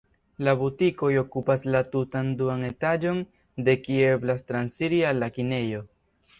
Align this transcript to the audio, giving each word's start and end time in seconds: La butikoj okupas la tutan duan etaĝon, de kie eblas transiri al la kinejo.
La 0.45 0.53
butikoj 0.61 1.09
okupas 1.21 1.65
la 1.75 1.81
tutan 1.91 2.33
duan 2.41 2.65
etaĝon, 2.71 3.21
de 3.69 3.79
kie 3.87 4.11
eblas 4.17 4.45
transiri 4.51 5.03
al 5.13 5.25
la 5.27 5.33
kinejo. 5.39 5.89